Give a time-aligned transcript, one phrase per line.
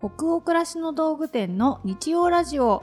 [0.00, 2.82] 北欧暮らしの道具店の日曜ラジオ。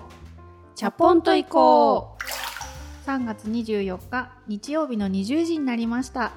[0.75, 3.07] チャポンと行こう。
[3.09, 6.31] 3月24日日曜日の20時になりました。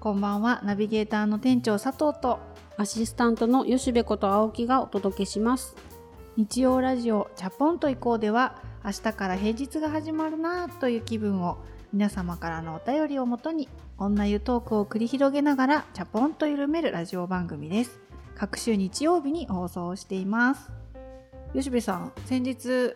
[0.00, 0.60] こんばんは。
[0.64, 2.40] ナビゲーターの店長佐藤と。
[2.76, 5.74] アシスタントの吉部こと青木がお届けします。
[6.36, 11.56] 日曜ラジオチャポンと行こうでは明日から平日が始まるなという気分を
[11.90, 13.66] 皆様からのお便りをもとに
[13.96, 18.07] 女湯トークを繰り広げながらチャポンと緩めるラジオ番組です
[18.38, 20.70] 各週日曜日に放送しています。
[21.54, 22.94] 吉部さん先日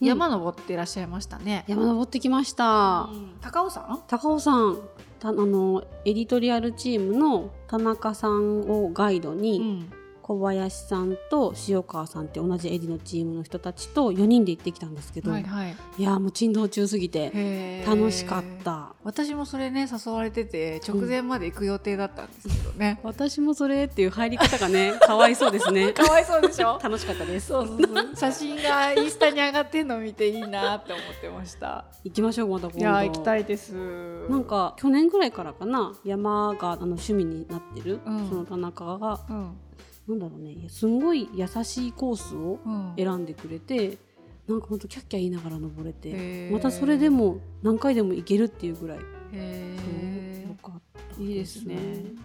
[0.00, 3.36] 山登っていらっしゃいましたね、山登ってきました、うん。
[3.42, 4.02] 高尾山？
[4.08, 4.78] 高尾さん
[5.18, 9.92] たあのエディトリアルチームの田中さんをガイドに、ん
[10.30, 15.76] 小林さんと塩川さんって同じエディのチームの人たちと4人で行ってきたんですけど、はいはい。
[15.98, 18.94] いやーもう珍道中すぎて楽しかった。
[19.02, 25.90] 私もそれね誘われてて直前まで行く予定だったんですけどね、私もそれっていう入り方がね かわいそうですね。
[25.94, 26.78] かわいそうでしょ？
[26.80, 27.48] 楽しかったです。
[27.48, 28.14] そうそうそう。
[28.14, 31.86] 写真がインスタに上がってんの見ていいなって思ってました。
[32.04, 32.78] 行きましょうまた今度。
[32.78, 33.72] いやー行きたいです。
[34.28, 38.28] なんか去年ぐらいからかな山があの趣味になってる、うん。
[38.28, 39.18] その田中が。
[39.28, 39.56] うん
[40.10, 40.68] なんだろうね。
[40.68, 42.94] すんごい優しいコースをうん。
[42.96, 43.98] 選んでくれて、
[44.48, 46.52] なんかほんとキャッキャ言いながら登れへてー。
[46.52, 48.98] またそれでも何回でも行けるっていうぐらい、
[49.32, 49.76] へ
[50.48, 51.76] よかったーいいですね。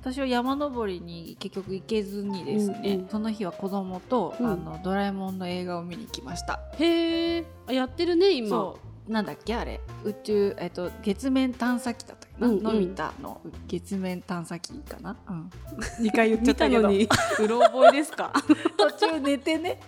[0.02, 3.08] 私は山登りに結局行けずにですね、うんうん。
[3.09, 4.47] その日は子供と、うん。
[4.47, 6.59] あのドラえもんの映画を見に行きました。
[6.80, 8.49] へえやってるね今。
[8.49, 9.11] そう。
[9.11, 9.81] なんだっけあれ。
[10.03, 12.64] 宇宙えっと月面探査機だったっけな、うんうん。
[12.64, 15.50] のび太の月面探査機かな、うん、
[16.05, 16.81] 2回言っちゃっ見たけど。
[16.81, 17.08] たのに。
[17.39, 18.33] うろ覚えですか？
[18.77, 19.80] 途中寝てね。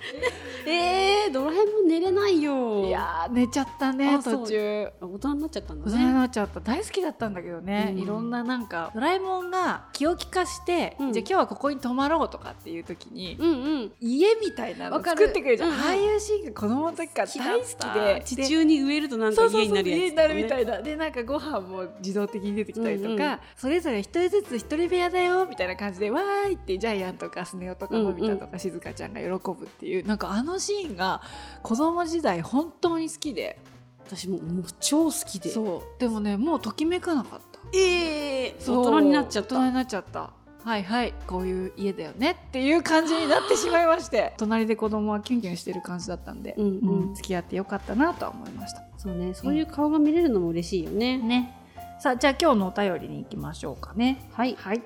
[0.66, 2.86] えー、ドラえもん寝れないよ。
[2.86, 4.90] いやー寝ちゃったね途中。
[5.02, 6.60] 大人になっちゃったんだ大人にねなっちゃった。
[6.60, 11.14] 大好きだったんだけどね、うんいろんななんかドラえもんが気を利かして、うん。
[11.14, 13.54] じゃあ今日はここに泊まろうとかっていう時に、うんう
[13.86, 13.92] ん。
[14.02, 15.82] 家みたいなの作ってくれるじゃん、うんうん。
[15.82, 18.22] ああいうシーンが子供の時から大好きで。
[18.26, 20.82] 地中に植えるとなんかそうそうそう家になるやつ、家になるみたいな。
[20.82, 23.40] でなんかご飯も自動的に出てきたりとか、うんうん。
[23.56, 31.22] それぞれ一人ずつ一人部屋だよみたいな感じでわーいってジャイアンとかスネ夫とかうんうんのび太とか静香ちゃんが喜ぶっていう、なんかあのシーンが
[31.64, 33.60] 子供時代本当に好きで。
[34.08, 35.50] 私ももう超好きで。
[35.50, 36.00] そう。
[36.00, 37.60] でもねもうときめかなかった。
[37.78, 38.80] ええそう。
[38.80, 39.56] 大人になっちゃった。
[39.56, 40.32] 大人になっちゃった。
[40.64, 41.14] はいはい。
[41.28, 44.34] こういう家だよねっていう感じになってしまいまして。
[44.40, 47.16] 隣で子供はキュンキュンしてる感じだったんで、うんうん。
[47.16, 48.84] 付き合ってよかったなとは思いました。
[48.98, 49.34] そうね。
[49.34, 51.54] そういう顔が見れるのも嬉しいよね、ね
[52.00, 54.30] さあじゃあ今日のお便りに行きましょうかね。
[54.34, 54.56] はい。
[54.56, 54.84] はい。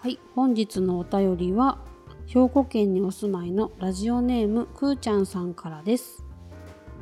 [0.00, 1.78] はい、本日のお便りは
[2.26, 6.22] 兵庫県にお住まいのラジオネームくーちゃんさんからです。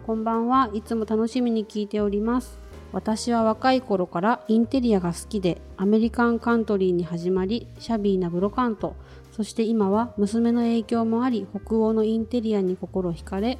[0.06, 0.70] こんばんは。
[0.72, 2.60] いつも楽しみに聞いております。
[2.92, 8.94] 私は若い頃からインテリアが好きでアメリカンカントリーに始まりシャビーなブロカント。
[9.32, 13.58] そして今は娘の影響もあり北欧のインテリアに心惹かれ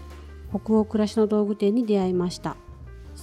[0.48, 2.56] 北欧暮らしの道具店に出会いました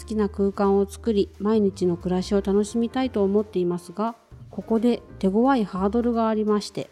[0.03, 4.17] 好きな空間を作り毎日の暮らしを楽しみたいと思っていますが
[4.51, 6.89] ここで手強いハードルがありまして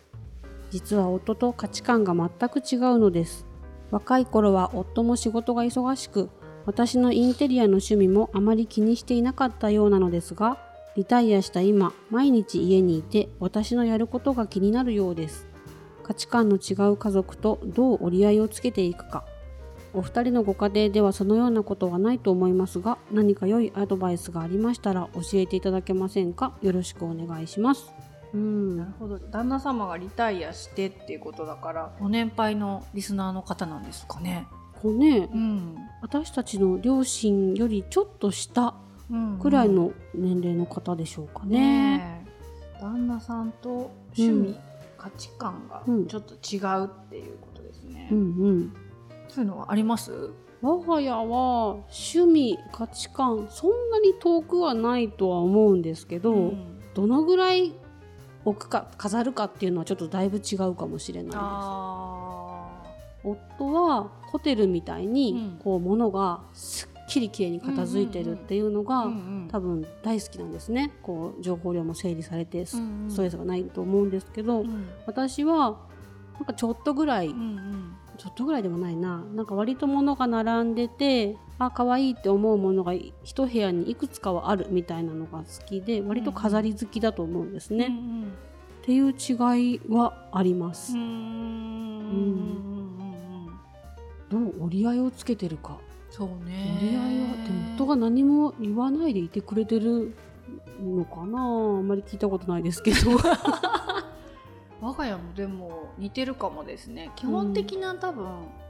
[0.69, 3.45] 実は夫と価値観が全く違うのです。
[3.91, 6.29] 若い頃は夫も仕事が忙しく
[6.65, 10.57] 私のインテリアの趣味もあまり気にしていなかったようなのですが
[10.95, 15.49] リタイアした今毎日家にいて私のやることが気になるようです。
[16.03, 19.25] 価値観の違う家族とどう折り合いをつけていくか。
[19.93, 26.53] お二人のご家庭ではそのようなことはないと思いますが何か良いアドバイスがありましたら教えていただけませんか？
[26.61, 27.91] よろしくお願いします。
[28.33, 28.77] うん。
[28.77, 29.19] なるほど。
[29.19, 34.47] 旦那様がリタイアしてっていうことだからご年配のリスナーの方なんですかね。
[34.81, 38.75] こうねうん、私たちの両親よりちょっと下
[39.11, 41.97] うんくらいの年齢の方でしょうかね。
[41.97, 42.23] ね
[42.79, 42.81] え。
[42.81, 44.55] 旦那さんと趣味、うん。
[44.97, 46.07] 価値観がうん。
[46.07, 48.21] ちょっと違うっていうことですね、うんう
[48.53, 48.73] ん
[49.33, 50.11] そういうのはあります？
[50.61, 56.81] 我が家は趣味価値観そんなに遠くはないとは思うんですけど、ん。
[56.93, 57.73] どのぐらい
[58.43, 61.37] 置くか飾るかっていうのはちょっとだいぶ違うかもしれないです。
[61.41, 62.83] あ
[63.23, 65.59] 夫はホテルみたいにうん。
[65.63, 69.07] こう物がすっきりきれいに片付いてるっていうのが、
[69.49, 70.93] 多分大好きなんですね。
[71.01, 72.77] こう情報量も整理されてス
[73.15, 74.87] トレスがないと思うんですけど、うん。
[75.05, 75.79] 私は
[76.35, 77.33] なんかちょっとぐらい、
[78.17, 79.23] ちょっとぐらいでもないな。
[79.33, 82.93] なんか割と物が並んでてあ可愛いって思うものが
[83.23, 88.33] 一部屋にいくつかはあるみたいなのが好きで割と飾り好きだと思うんですね、っうん
[88.83, 92.41] ていう違いはあります、うんうん
[94.31, 95.77] どう折り合いをつけてるか。
[96.09, 96.77] そうね。
[96.79, 100.15] 折り合いはでも夫が何も言わないでいてくれてる
[100.81, 101.41] のかな。
[101.41, 103.11] あんまり聞いたことないですけど
[104.81, 107.11] 我が家もでも似てるかもですね。
[107.15, 108.25] 基本的な多分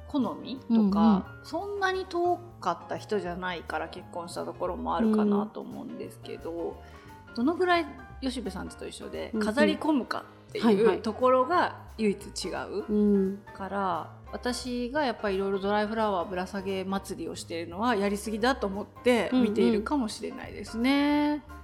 [0.07, 6.81] 好みとか、そんなに遠かった人じゃないから結婚したところもあるかなと思うんですけど、
[7.33, 7.85] どのぐらい
[8.21, 21.27] 吉部さんと一緒で飾り込むかっていうところが唯一違うから私がやっぱりいろいろドライフラワーぶら下げ祭りをしているのはやりすぎだと思って見ているかもしれないですね。
[21.27, 21.60] うんうん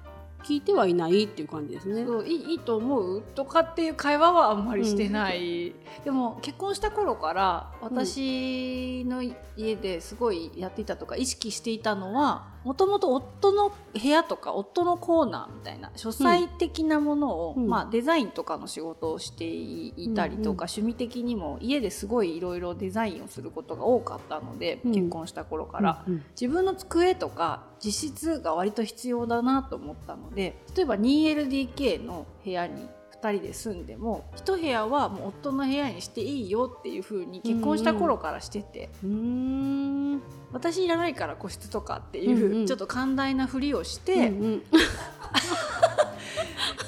[0.47, 2.05] 聞いてはいないっていう感じですね。
[2.05, 9.21] そういいと思うとかっていう会話はあんまりしてない、うん、でも結婚した頃から私の
[9.57, 38.89] 家ですごいやっていたとか意識していたのはもともと夫の部屋とか夫のコーナーみたいな書斎的なものを、うん、まあ、デザインとかの仕事をしていたりとか、うんうん、趣味的にも家ですごいいろいろデザインをすることが多かったので、うん、結婚した頃から、うんうん、自分の机とか実質が割と必要だなと思ったので例えば 2LDK の部屋に2人で住んでも1部屋はもう夫の部屋にしていいよっていう風に結婚した頃からしてて。
[39.03, 40.21] うん。
[40.53, 44.63] 私いらないから個室とかっていう、ちょっと寛大なふりをして、うんうん、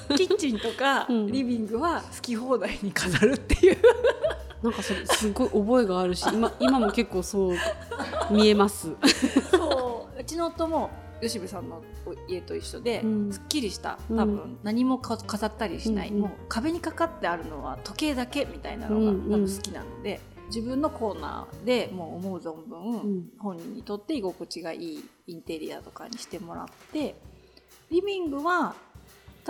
[0.16, 3.78] キッチンとかリビングは好き放題に飾るっていう。
[4.64, 7.58] なんかそれすごい覚えがあるし今今も結構そう
[8.30, 8.90] 見えます。
[9.52, 10.20] そう。
[10.20, 10.90] うちの夫も
[11.22, 11.84] 吉部さんの
[12.28, 20.20] 家と一緒で、うん、すっきりした多分、何も飾ったりしない、うん、もう壁にかかってあるのは時計だけみたいなのが、多分好きなので。
[20.50, 27.16] 自分のコーナーでもう思う存分、本人にとって居心地がいいインテリアとかにしてもらって
[27.92, 28.76] リビングは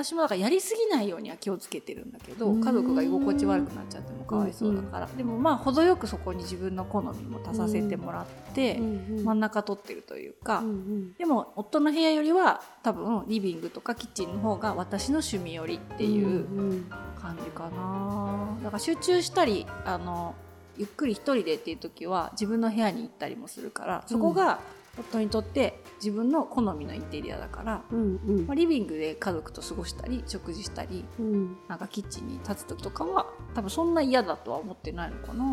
[0.02, 10.64] 私もだからやりすぎないようには気をつけてるんだけど家族が居心地悪くなっちゃってもかわいそうだから、でもまあ程よくそこに自分の好みも足させてもらって、真ん中取ってるというか、
[11.18, 16.86] でも夫の部屋よりは多分リビングとかキッチンの方が私の趣味よりっていう
[17.20, 18.58] 感じかな。
[18.64, 20.34] だから集中したりあの
[20.78, 24.60] ゆっくり一人でっていう時は自分の部屋に行ったりもするからそこが
[24.98, 35.46] 夫にとって自分の好みのインテリアだから、うんうん、まあ、リビングで家族と過ごしたり食事したり、うん、なんかキッチンに立つ時とかは多分そんな嫌だとは思ってないのかな。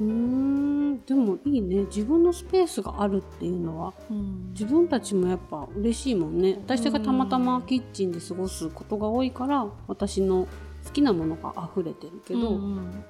[0.00, 1.04] うん。
[1.04, 1.84] でもいいね。
[1.84, 6.58] 自分のスペースがあるっていうのは、うん、自分たちもやっぱ嬉しいもんね。
[6.64, 10.46] 私がたまたまキッチンで過ごすことが多いから私の
[10.84, 13.04] 好きなものが溢れてるけど、うんうん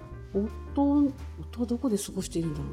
[0.75, 1.13] 夫
[1.53, 2.67] 夫はどこで過ごしているんだろ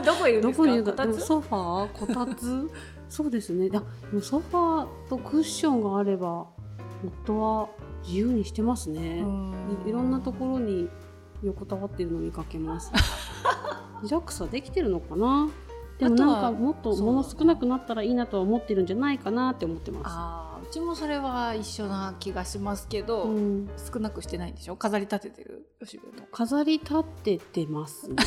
[0.00, 0.04] う。
[0.04, 0.58] どこいるんです
[0.92, 1.04] か？
[1.06, 1.98] どこにソファー？
[1.98, 2.70] こたつ？
[3.08, 3.68] そうですね。
[3.70, 3.84] でも
[4.20, 6.46] ソファーとクッションがあれば
[7.24, 7.68] 夫は
[8.04, 9.24] 自由にしてますね。
[9.86, 10.88] いろんなところに
[11.42, 12.90] 横たわっているの見かけます。
[14.02, 15.48] リラックスはできてるのかな？
[15.98, 24.76] でもなんかもっと物少なくなったらいいなとは思ってるんじゃないかなって思ってますうちもそれは一緒な気がしますけど、うん、少なくしてないんでしょ？
[24.76, 25.66] 飾り立ててる？
[25.80, 26.24] 吉部の。
[26.30, 28.08] 飾り立ててます。
[28.08, 28.16] ね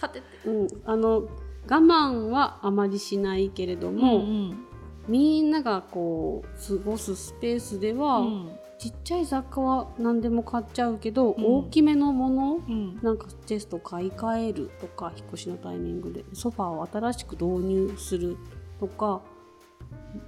[0.00, 1.28] 立てて、うん、あの我
[1.68, 4.24] 慢はあまりしないけれども、うんう
[4.54, 4.64] ん、
[5.06, 18.36] みんながこう過ごすスペースでは、うん、ちっちゃい雑貨は何でも買っちゃうけど、うん、大きめのもの、うん、なんかチェスト買い替えるとか引っ越しのタイミングでソファーを新しく導入する
[18.78, 19.20] とか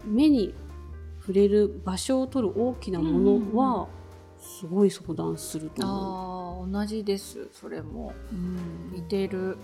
[0.05, 0.55] 目に
[1.21, 3.89] 触れる場所を取る大きなものは、
[4.39, 6.67] すごい相談すると思う。
[6.67, 9.59] あ同じですそれも、うん、似てる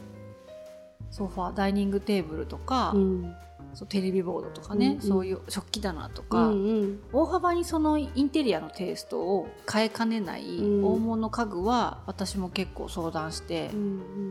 [1.11, 3.35] ソファダイニングテーブルとか、うん、
[3.75, 13.71] そうテレビボードとかね、うんうん、そういう食器棚とか、うんうん、大幅にそのインテリアのテイストを変えかねない大物家具は私も結構相談して、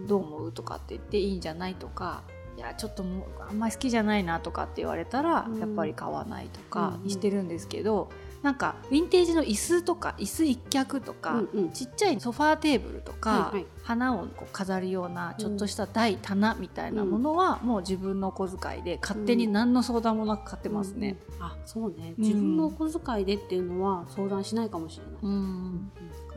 [0.08, 2.24] どう思うとかって言っていいんじゃないとか
[2.58, 8.10] いやちょっともうあんまり好きじゃないなとかって言われたら、やっぱり買わないとかにしてるんですけど、
[8.46, 21.18] なんかヴィンテージの椅子とか椅子一脚とか、うんうん、ちっちゃいソファーテーブルとか、はいはい、花をこう飾るようなちょっとした台、棚みたいなものは、もう自分のお小遣いで勝手に何の相談もなく買ってますね。
[21.40, 22.14] うん、あそうね。
[22.20, 25.14] 自分のお小遣いでっていうのは相談しないかもしれない。
[25.24, 25.92] うん。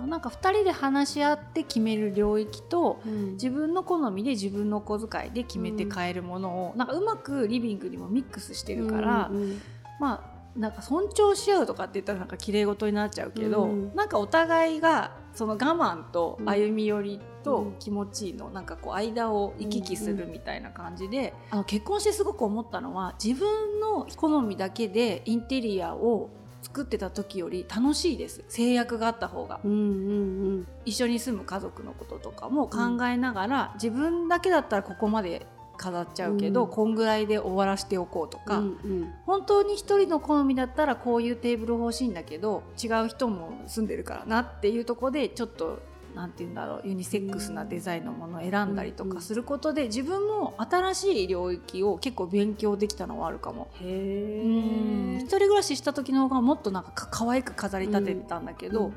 [0.09, 9.61] なんか2人で話し合って決める領域と、うん、自分の好みで自分のお小遣いで決めて買えるものを、うん、なんかうまくリビングにもミックスしてるから、うんうん、
[10.00, 26.31] まあなんか尊重し合うとかって言ったらなんか綺麗事になっちゃうけど、うん、なんかお互いがその我慢と歩み寄りと気持ちいいの、なんかこう間を行き来するみたいな感じで、あの結婚してすごく思ったのは自分の好みだけでインテリアを
[26.62, 28.45] 作ってた時より楽しいです。
[28.49, 29.81] 制約があった方が、うんうんう
[30.61, 35.47] ん、一緒に住む家族のこととかも考えながら、うん、自分だけだったらここまで
[35.78, 36.70] 飾っちゃうけど、うん。
[36.70, 39.12] こんぐらいで終わらしておこうとか、うんうん。
[39.25, 45.78] 本当に一人の好みだったらこういうテーブル欲しいんだけど違う人も住んでるからなっていうところでちょっと
[46.14, 53.68] なんて言うんだろうユニセックスなデザインのものを選んだりとかすることで自分も新しい領域を結構勉強できたのはあるかも。
[53.80, 55.18] へうん。
[55.18, 58.88] 一え人暮らしした時の方がもっとなんかか可愛く飾り立ててたんだけど、や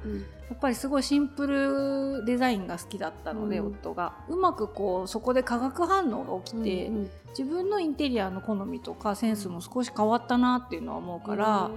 [0.53, 3.67] っぱりすごいシンプルデザインが好きだったので、うん。
[3.67, 4.13] 夫が。
[4.29, 11.71] うまくこうそこで化学反応が起きて、うん自分のインテリアの好みとかセンスも少し変わったなっていうのは思うから、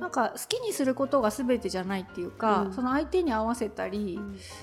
[0.00, 2.72] なんか好きにすることが全てじゃないっていうか、うん。
[2.72, 4.20] その相手に合わせたり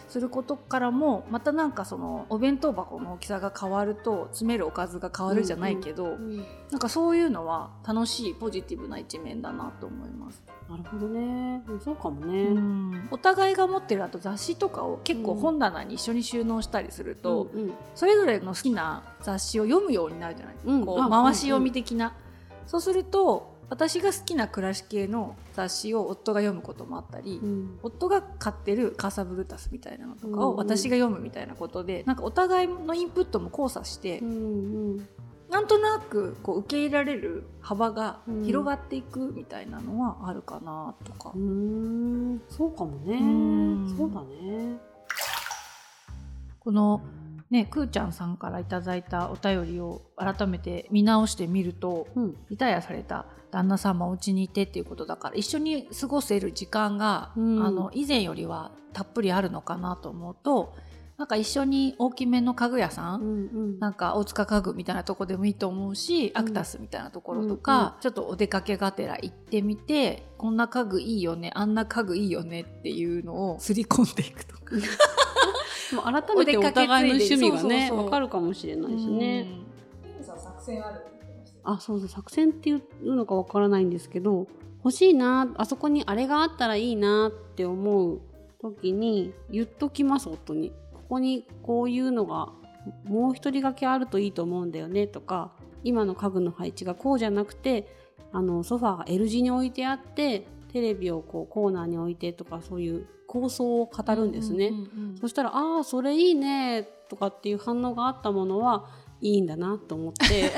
[0.08, 6.46] することからもまたなんかそのお弁当箱の大きさが変わると詰めるおかずが変わるじゃないけど、うん。
[6.72, 10.44] なんかそういうのは楽しいポジティブな一面だなと思います。
[10.70, 11.64] なるほどね。
[11.68, 12.44] うんそうかもね。
[12.44, 13.08] うん。
[13.12, 17.74] お互いが持ってるあと雑誌とかを結構本棚に一緒に収納したりすると、うんうん。
[17.96, 20.84] それぞれの好きな雑誌を読むようになるじゃない、うん。
[20.84, 22.16] あこう回し読み的な、
[22.66, 27.80] そうすると私が好きな暮らし系の雑誌を夫が読むこともあったり、うん。
[27.84, 30.40] 夫が買ってるカーサブルタスみたいなのとかうんうん。
[30.40, 35.08] を私が読むみたいなことで、なんかお互いのインプットも交差して、うんうん
[35.54, 38.44] なんとなくこう受け入れられる幅がうん。
[38.44, 41.32] 広がっていくみたいなのはあるかなとか。
[41.36, 41.38] う。
[41.38, 42.42] ん。
[42.50, 43.18] そうかもね。
[43.18, 43.96] うん。
[43.96, 44.80] そうだね。
[46.60, 47.02] この
[47.52, 52.36] ね、くーちゃんさんからいただいたお便りを改めて見直してみるとうん。
[52.50, 57.64] リタイアされた旦那様お家にいてっていうことだから一緒に過ごせる時間が、うん。
[57.64, 60.74] あの以前よりはたっぷりあるのかなと思うと
[61.18, 63.80] なんか一緒に大きめの家具屋さん、うんうん。
[63.80, 74.76] なんか大塚家具みたいなとこでもいいと思うし、アクタスみたいなところとか、うんうんちょっとお出かけがてら行ってみてこんな家具いいよねあんな家具いいよねっていうのをすり込んでいくとか。
[74.76, 74.82] で
[75.96, 79.64] も改めてお互いの趣味がねお出かるかもしれないしね。
[80.36, 82.82] 作戦あるって言ってましたよあそうそう作戦っていう
[83.16, 84.48] のかわからないんですけど
[84.84, 88.22] 欲しいなあそこにあれがあったらいいなって思う
[88.62, 90.74] 時に言っときます夫に
[91.14, 92.50] ここにこういうのが
[93.06, 95.52] もう一人掛けあるといいと思うんだよねとか
[95.84, 97.96] 今の家具の配置がこうじゃなくて
[98.32, 104.72] あのソファーが L 字に置いてあってテレビをこうコーナーに置いてとかそういう構想を語るんですね。
[105.22, 108.90] そしたら「ああそれいいね」とかっていう反応があったものは
[109.22, 110.50] いいんだなと思って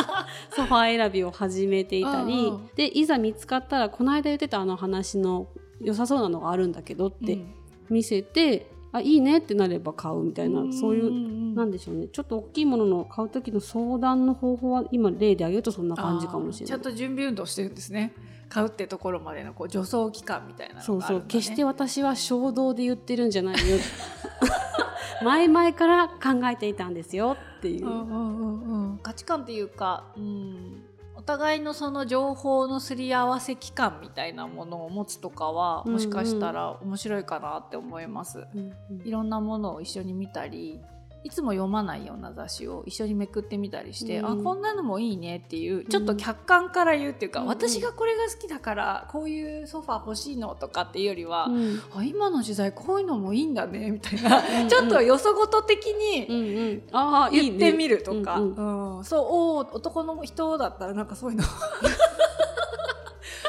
[0.56, 2.70] ソファー選びを始めていたりうんうん。
[2.76, 5.48] でいざ見つかったらこの間言ってたあの話の
[5.82, 7.54] 良さそうなのがあるんだけどってうん。
[7.90, 11.10] 見せて、あいいねってなれば買うみたいな、そういう。
[11.10, 12.06] んなんでしょうね。
[12.08, 16.68] ちょっと大きいものの買う時の相談の方法は今例で挙げるとそんな感じかもしれない。
[16.68, 18.14] ちゃんと準備運動してるんですね。
[18.48, 23.76] 買うってところまでのこう助走期間みたいなね、そうそう決して私は衝動で言ってるんじゃないよ。
[25.22, 27.86] 前々から考えていたんですよっていう。
[27.86, 28.98] うんうんうんうん。
[28.98, 30.87] 価値観っていうか、うん、お
[31.28, 35.92] 互いのその情報のすり合わせ期間みたいなものを持つとかはうんうん。
[35.94, 39.06] もしかしたら面白いかなって思います、うん。
[39.06, 40.80] いろんなものを一緒に見たり
[41.24, 44.40] いつも読まないような雑誌を一緒にめくってみたりして、うん。
[44.40, 47.46] あこんなのもいいねっていうちょっと客観から言うっていうか、うん。
[47.48, 51.82] 私がこれが好きだからこういうソファー欲しいのとかっていうよりは、うん。
[51.94, 58.98] あ今の時代こういうのもいいんだねみたいな、う ん ちょっとよそごと的にうんうん、あ言ってみるとか、うんうん。
[58.98, 59.04] うん。
[59.04, 61.44] そうおー男の人だったらなんかそういうの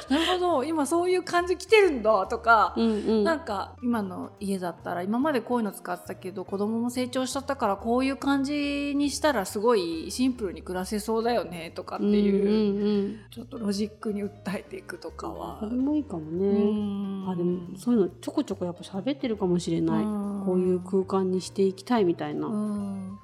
[0.10, 0.64] なるほど。
[0.64, 3.24] 今そういう感じ来てるんだとか、うんうん。
[3.24, 15.72] なんか今の家だったら今までこういうの使ってたけど子供も成長しちゃったからこういう感じにしたらすごいシンプルに暮らせそうだよねとかっていう、うんうんちょっとロジックに訴えていくとかうん、はそれ。
[15.76, 16.48] もいいかもうね、
[17.26, 17.30] ん。
[17.30, 20.44] あでもそういうのちょこちょこやっぱ喋ってるかもしれない、うん。
[20.46, 23.20] こういう空間にしていきたいみたいな、うん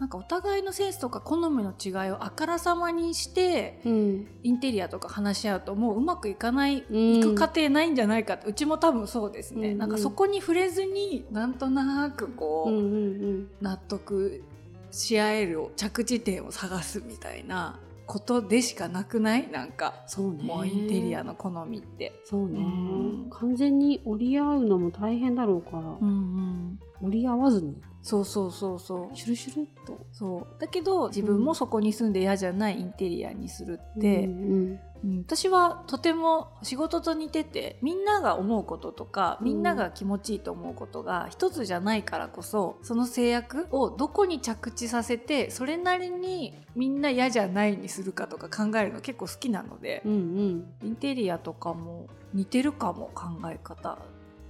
[0.00, 4.26] なんかお互いのセンスとか好みの違いをあからさまにしてうん。
[4.42, 9.78] インテリアとか話し合うともううまくいかない、うんいく過程ないんじゃないかってうちも多分そうですね、うんうん。
[9.78, 14.42] なんかそこに触れずになんとなくこう、うんうん納得
[14.90, 19.48] し合える着地点を探すみたいなことでしかなくない？
[19.52, 20.42] なんかそうね。
[20.42, 22.12] もうインテリアの好みって。
[22.24, 23.30] そうね、うん。
[23.30, 26.80] 完全に折り合うのも大変だろうから、うんうん。
[27.02, 29.16] 折り合わずにそうそうそうそう。
[29.16, 30.06] シュルシュルっと。
[30.12, 30.60] そう。
[30.60, 50.74] だけど自分もそこに住んで嫌じゃないインテリアにするって、うんうん私はとても仕事と似ててみんなが思うこととかみんなが気持ちいいと思うことが一つじゃないからこそその制約をどこに着地させてそれなりにみんな嫌じゃないにするかとか考えるの結構好きなのでうんうん。
[50.84, 53.98] インテリアとかも似てるかも考え方、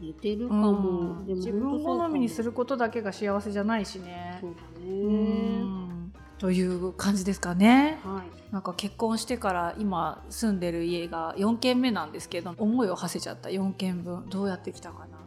[0.00, 1.26] 似てるかも、うん。
[1.26, 4.38] でも自分好みにするることだけが幸せじゃないしね。
[4.40, 6.12] そうだね、うん。
[6.38, 7.98] という感じですかね。
[8.04, 8.52] はい。
[8.52, 13.48] なんか結婚してから今住んでる家が4軒目なんですけど思いを馳せちゃった。
[13.48, 14.28] 4軒分。
[14.28, 15.18] どうやってきたかな。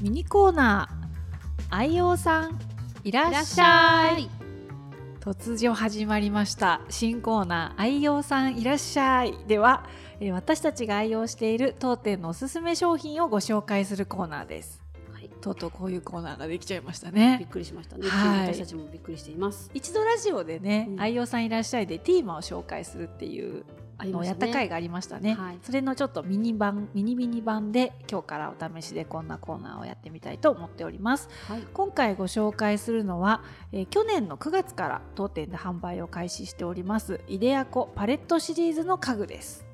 [0.00, 1.74] ミニコーナー。
[1.74, 2.58] 愛用さん。
[3.04, 4.37] いらっしゃい
[5.34, 9.84] 突如始まりました新コーナー愛用さんいらっしゃいでは
[10.20, 14.82] えー私たちが愛用している当店のおすすめ商品をご紹介するコーナーです
[15.12, 15.28] はい。
[15.40, 18.08] とうとうこういうコーナーができちゃいましたびっねくりしましたね。
[18.08, 19.70] はい私たちもびっくりしています。
[19.74, 23.64] 一度ラジオでね、うん愛用さんいらっしゃいでティーマを紹介するっていう
[23.98, 24.40] ありましたね。
[24.40, 31.62] やった回がありましたねはいそれのちょっとミニ版ミニミニ版で今日からお試しでこんなコーナーをやってみたいと思っておりますはい。
[31.72, 39.67] 今回ご紹介するのは、えー去年の9月から当店で販売を開始しておりますイデアコパレットシリーズの家具です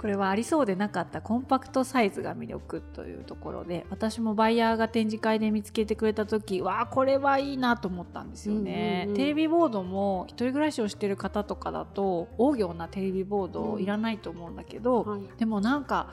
[0.00, 15.20] これはありそうでなかったコンパクトサイズが魅力というところで私もバイヤーが展示会で見つけてくれた時わあこれはいいなと思ったんですよね、うんうんうんテレビボードも一人暮らしをしてる方とかだと大行なテレビボードいらないと思うんだけど、はい。
[15.36, 16.08] でもなんか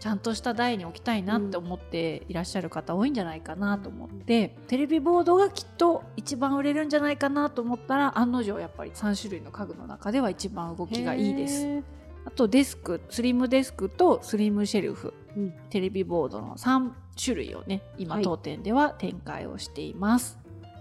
[0.00, 11.97] ちゃんとした台に置きたいなって思っていらっしゃる方多いんじゃないかなと思って、テレビボードがきっと一番売れるんじゃないかなと思ったら案の定やっぱり3種類の家具の中では一番動きがいいです。
[12.28, 15.54] あとデスクスリムデスクとスリムシェルフうん。
[15.70, 20.38] テレビボードの3種類をね今はい当店では展開をしています。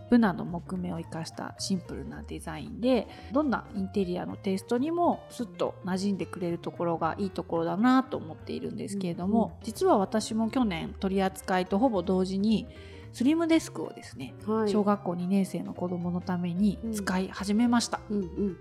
[0.10, 12.68] ブナの木目を生かしたシンプルなデザインでどんなインテリアのテイストにもスッと馴染んでくれるところがいいところだなと思っているんですけれども、うん実は私も去年取り扱いとほぼ同時に
[13.13, 14.70] スリムデスクをですね、はい。
[14.70, 18.58] 小学校2年生の子供のために使い始めました、うんうん。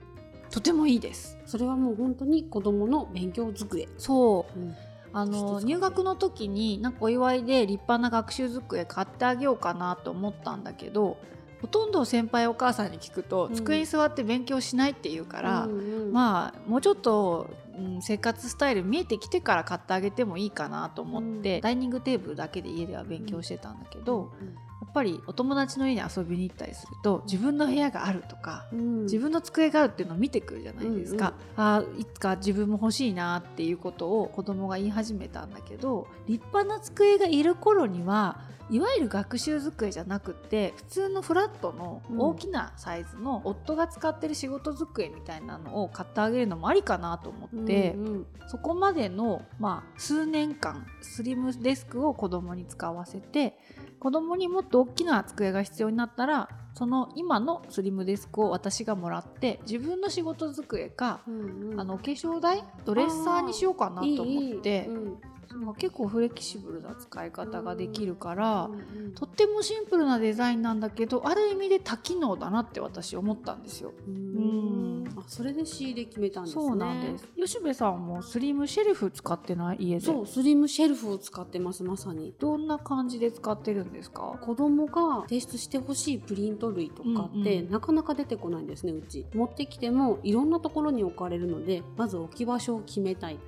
[0.51, 1.39] とてもいいです。
[1.47, 3.89] それはもう本当に子供の勉強机。
[3.99, 4.59] そう。
[4.59, 4.77] うん。
[5.13, 11.17] あの入学の時になんかお祝いで立派な学習机買ってあげようかなと思ったんだけど
[11.63, 13.55] ほとんど先輩お母さんに聞くと、うん。
[13.55, 17.49] 机に座って勉強しないって言うから、うんうん、まあもうちょっと、
[17.79, 21.61] うん生活スタイル見えてきてから買ってあげてもいいかなと思って、うん。
[21.63, 47.66] ダイニングテーブルだけで家では勉強してたんだけど、うんやっぱりお友達の家に遊びに行ったりすると自分の部屋があるとか、うん、自分の机があるっていうのを見てくるじゃないですか、あーいつか自分も欲しいなっていうことを子供が言い始めたんだけど立派な机がいる頃にはいわゆる学習机じゃなくって普通のフラットの大きなサイズの夫が使ってる仕事机みたいなのを買ってあげるのもありかなと思って、
[47.97, 48.27] うんうん。
[48.49, 53.59] そこまでの、まあ、数年間スリムデスクを子供に使わせて
[53.99, 61.81] 子供にもっと大きな机が必要になったらその今のスリムデスクを私がもらって自分の仕事机か、うんうん。
[61.81, 65.17] あのお化粧台ドレッサーにしようかなと思ってうん
[65.57, 68.71] なんか結構フレキシブルな使い方ができるから、
[69.15, 73.93] とってもシンプルなデザインなんだけどある意味で多機能だなって私思ったんですよ。
[74.07, 75.05] うん。
[75.17, 76.63] あそれで仕入れ決めたんですね。
[76.63, 77.29] そうなんです。
[77.37, 80.01] 吉部さんもスリムシェルフ使ってない家で？
[80.01, 82.35] そうスリムシェルフを使ってますまさに。
[82.39, 84.39] どんな感じで使ってるんですか？
[84.43, 87.71] 子供が提出してほしいプリント類とかって、うんうん。
[87.71, 89.27] なかなか出てこないんですねうち。
[89.35, 93.39] 持ってきてもいろんなところに置かれるのでまず置き場所を決めたい。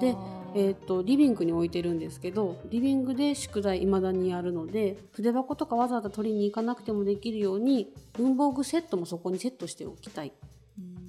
[0.00, 0.16] で
[0.54, 10.32] えー、とリビングに置いてるんですけどリビングで宿題未だにやるので筆箱とかわざわざ取りに行かなくてもできるように文房具セットもそこにセットしておきたい。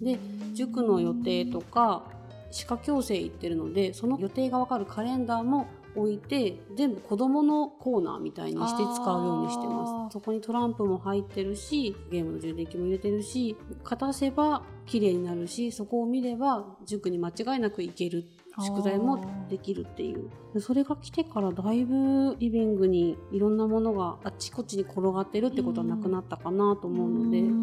[0.01, 0.19] で
[0.53, 2.03] 塾の予定とか
[2.51, 10.13] 歯科矯正行ってるのでその予定がわかるカレンダーも置いて全部子供のコーナーみたいにして使うようにしてます。
[10.13, 18.25] そこにトランプも入ってるしゲームの充電器も入れてるしかたせば綺麗になるしそこを見れば塾に間違いなく行ける
[18.59, 20.29] 宿題もできるっていう。
[20.53, 27.55] でそれが来てからだいぶリビングにいろんなものがあっちこっちに転がってるってことはなくなったかなと思うので、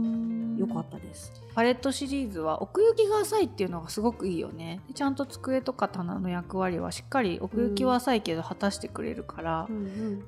[0.59, 1.33] よかったです。
[1.55, 4.81] パレットシリーズは奥行きが浅いっていうのがすごくいいよね。
[4.89, 9.69] でちゃんと机とか棚の役割はしっかり奥行きは浅いけど果たしてくれるから、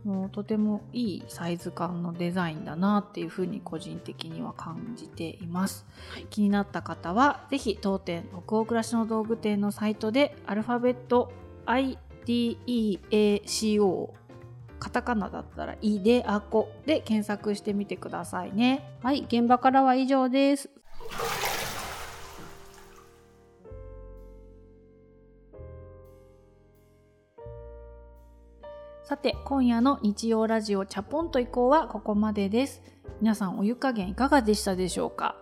[0.05, 5.85] もうとてもいいサイズ感のデザインだなっていうふうに個人的には感じています、
[6.31, 11.33] 気になった方はぜひ当店北欧暮らしの道具店のサイトでアルファベット
[11.67, 14.11] IDEACO
[14.79, 18.99] カタカナだったら「イデアコ」で検索してみてくださいね。
[19.03, 20.71] はい、現場からは以上です。
[29.03, 32.83] さて今夜の日曜ラジオチャポンと以降はここまでです。
[33.21, 35.37] 皆さんお湯加減いかがでしたでしょうか？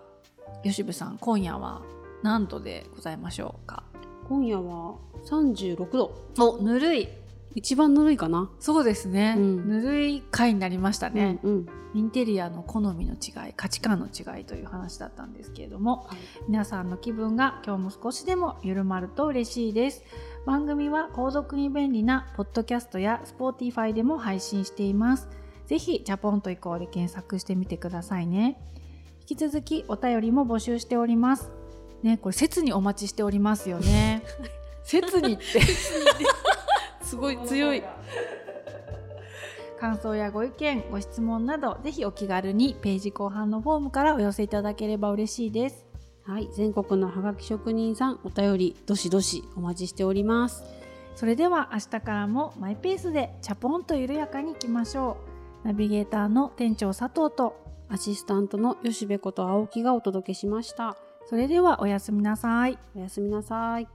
[0.62, 1.80] 吉部さん今夜は
[2.22, 3.84] 何度でございましょうか？
[4.28, 6.14] 今夜は36度。
[6.38, 7.08] おぬるい
[7.54, 8.50] 一番ぬるいかな。
[8.58, 9.68] そうですね、うん。
[9.68, 11.66] ぬるい回になりましたね、うんうん。
[11.94, 16.18] インテリアの好みの違い価値観の違いという話だったんですけれどもはい。
[16.48, 20.02] 皆さんの気分が今日も少しでも緩まると嬉しいです。
[20.44, 25.28] 番組は購読に便利なポッドキャストや Spotify でも配信しています。
[25.66, 28.58] ぜひジャポンと移行で検索してみてくださいね。
[29.28, 31.50] 引き続きお便りも募集しております。
[32.02, 34.22] ねこれ切にお待ちしておりますよね。
[34.84, 35.44] 切にって
[37.04, 37.82] すごい強い。
[39.78, 45.84] 感想やご意見ご質問などぜひお気軽にページ後半のフォームからお寄せいただければ嬉しいです。
[46.24, 50.64] はい全国のハガキ職人さんお便りどしどしお待ちしております。
[51.14, 55.18] それでは明日からもマイペースでチャポンと緩やかにいきましょ
[55.64, 55.66] う。
[55.66, 60.96] ナビゲーターの店長佐藤とアシスタントの吉部こと青木がお届けしました。
[61.26, 62.78] それではおやすみなさい。
[62.96, 63.88] おやすみなさい